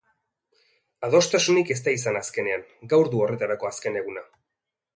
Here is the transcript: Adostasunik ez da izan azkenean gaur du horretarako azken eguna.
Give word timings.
Adostasunik 1.07 1.73
ez 1.75 1.77
da 1.89 1.93
izan 1.97 2.19
azkenean 2.21 2.65
gaur 2.95 3.13
du 3.15 3.23
horretarako 3.27 3.73
azken 3.73 4.05
eguna. 4.05 4.29